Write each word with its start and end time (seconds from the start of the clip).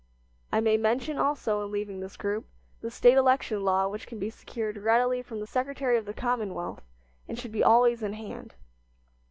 I 0.51 0.61
may 0.61 0.77
mention, 0.77 1.19
also, 1.19 1.63
in 1.63 1.71
leaving 1.71 1.99
this 1.99 2.17
group, 2.17 2.47
the 2.81 2.89
State 2.89 3.17
election 3.17 3.61
law 3.63 3.87
which 3.87 4.07
can 4.07 4.17
be 4.17 4.31
secured 4.31 4.77
readily 4.77 5.21
from 5.21 5.39
the 5.41 5.45
Secretary 5.45 5.95
of 5.95 6.05
the 6.05 6.13
Commonwealth, 6.15 6.81
and 7.27 7.37
should 7.37 7.51
be 7.51 7.63
always 7.63 8.01
in 8.01 8.13
hand. 8.13 8.55